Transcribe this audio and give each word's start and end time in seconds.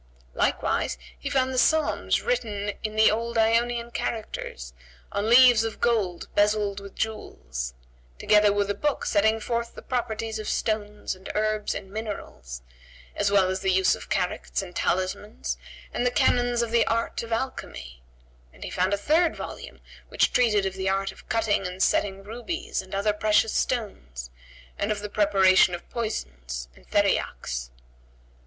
Likewise 0.33 0.97
he 1.19 1.29
found 1.29 1.53
the 1.53 1.59
Psalms 1.59 2.23
written 2.23 2.71
in 2.81 2.95
the 2.95 3.11
old 3.11 3.37
Ionian[FN#142] 3.37 3.93
characters 3.93 4.73
on 5.11 5.29
leaves 5.29 5.63
of 5.63 5.79
gold 5.79 6.27
bezel'd 6.33 6.79
with 6.79 6.95
jewels; 6.95 7.75
together 8.17 8.51
with 8.51 8.67
a 8.71 8.73
book 8.73 9.05
setting 9.05 9.39
forth 9.39 9.75
the 9.75 9.83
properties 9.83 10.39
of 10.39 10.49
stones 10.49 11.13
and 11.13 11.29
herbs 11.35 11.75
and 11.75 11.91
minerals, 11.91 12.63
as 13.15 13.29
well 13.29 13.47
as 13.51 13.59
the 13.59 13.69
use 13.71 13.93
of 13.93 14.09
characts 14.09 14.63
and 14.63 14.75
talismans 14.75 15.55
and 15.93 16.03
the 16.03 16.09
canons 16.09 16.63
of 16.63 16.71
the 16.71 16.87
art 16.87 17.21
of 17.21 17.31
alchymy; 17.31 18.01
and 18.51 18.63
he 18.63 18.71
found 18.71 18.95
a 18.95 18.97
third 18.97 19.35
volume 19.35 19.81
which 20.09 20.33
treated 20.33 20.65
of 20.65 20.73
the 20.73 20.89
art 20.89 21.11
of 21.11 21.29
cutting 21.29 21.67
and 21.67 21.83
setting 21.83 22.23
rubies 22.23 22.81
and 22.81 22.95
other 22.95 23.13
precious 23.13 23.53
stones 23.53 24.31
and 24.79 24.91
of 24.91 25.01
the 25.01 25.09
preparation 25.09 25.75
of 25.75 25.87
poisons 25.91 26.69
and 26.75 26.89
theriacks. 26.89 27.69